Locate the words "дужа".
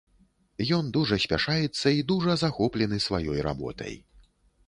0.95-1.17, 2.11-2.33